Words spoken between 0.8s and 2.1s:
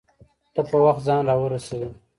وخت ځان راورسوه